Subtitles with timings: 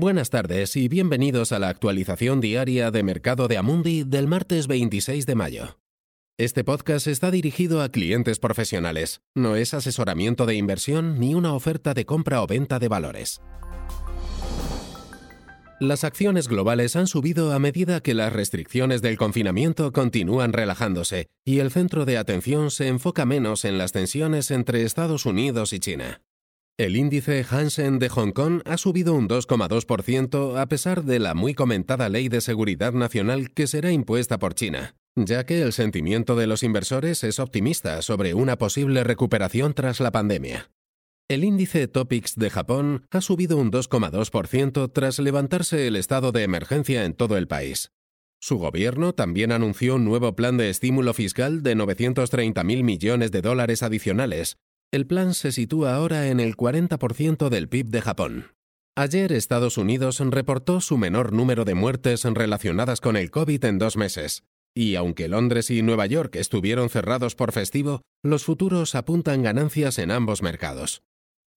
[0.00, 5.26] Buenas tardes y bienvenidos a la actualización diaria de Mercado de Amundi del martes 26
[5.26, 5.80] de mayo.
[6.38, 11.94] Este podcast está dirigido a clientes profesionales, no es asesoramiento de inversión ni una oferta
[11.94, 13.40] de compra o venta de valores.
[15.80, 21.58] Las acciones globales han subido a medida que las restricciones del confinamiento continúan relajándose y
[21.58, 26.22] el centro de atención se enfoca menos en las tensiones entre Estados Unidos y China.
[26.78, 31.52] El índice Hansen de Hong Kong ha subido un 2,2% a pesar de la muy
[31.52, 36.46] comentada ley de seguridad nacional que será impuesta por China, ya que el sentimiento de
[36.46, 40.70] los inversores es optimista sobre una posible recuperación tras la pandemia.
[41.28, 47.04] El índice Topics de Japón ha subido un 2,2% tras levantarse el estado de emergencia
[47.04, 47.90] en todo el país.
[48.40, 53.82] Su gobierno también anunció un nuevo plan de estímulo fiscal de 930.000 millones de dólares
[53.82, 54.58] adicionales,
[54.90, 58.46] el plan se sitúa ahora en el 40% del PIB de Japón.
[58.96, 63.96] Ayer Estados Unidos reportó su menor número de muertes relacionadas con el COVID en dos
[63.96, 69.98] meses, y aunque Londres y Nueva York estuvieron cerrados por festivo, los futuros apuntan ganancias
[69.98, 71.02] en ambos mercados.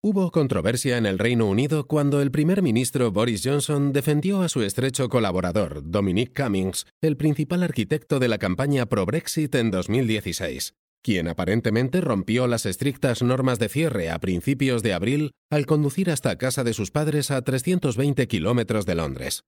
[0.03, 4.61] Hubo controversia en el Reino Unido cuando el primer ministro Boris Johnson defendió a su
[4.61, 12.01] estrecho colaborador, Dominic Cummings, el principal arquitecto de la campaña pro-Brexit en 2016 quien aparentemente
[12.01, 16.73] rompió las estrictas normas de cierre a principios de abril al conducir hasta casa de
[16.73, 19.43] sus padres a 320 kilómetros de Londres.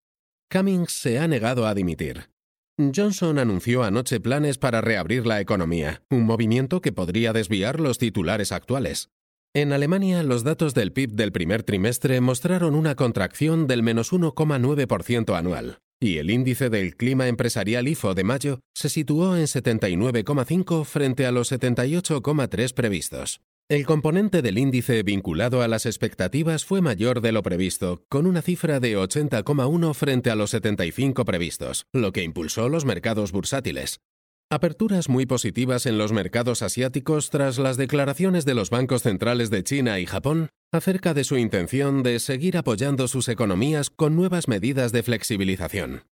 [0.51, 2.29] Cummings se ha negado a dimitir.
[2.77, 8.51] Johnson anunció anoche planes para reabrir la economía, un movimiento que podría desviar los titulares
[8.51, 9.09] actuales.
[9.53, 15.37] En Alemania, los datos del PIB del primer trimestre mostraron una contracción del menos 1,9%
[15.37, 21.25] anual, y el índice del clima empresarial IFO de mayo se situó en 79,5 frente
[21.25, 23.41] a los 78,3 previstos.
[23.69, 28.41] El componente del índice vinculado a las expectativas fue mayor de lo previsto, con una
[28.41, 34.01] cifra de 80,1 frente a los 75 previstos, lo que impulsó los mercados bursátiles.
[34.49, 39.63] Aperturas muy positivas en los mercados asiáticos tras las declaraciones de los bancos centrales de
[39.63, 44.91] China y Japón acerca de su intención de seguir apoyando sus economías con nuevas medidas
[44.91, 46.03] de flexibilización.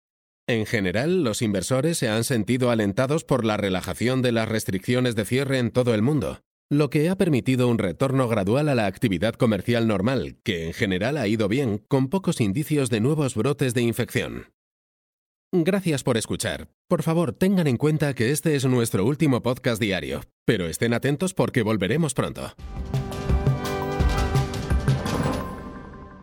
[0.48, 5.26] En general, los inversores se han sentido alentados por la relajación de las restricciones de
[5.26, 9.36] cierre en todo el mundo, lo que ha permitido un retorno gradual a la actividad
[9.36, 13.82] comercial normal, que en general ha ido bien, con pocos indicios de nuevos brotes de
[13.82, 14.48] infección.
[15.54, 16.70] Gracias por escuchar.
[16.88, 21.34] Por favor, tengan en cuenta que este es nuestro último podcast diario, pero estén atentos
[21.34, 22.54] porque volveremos pronto.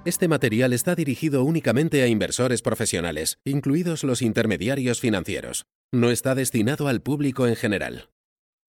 [0.06, 5.66] Este material está dirigido únicamente a inversores profesionales, incluidos los intermediarios financieros.
[5.92, 8.08] No está destinado al público en general.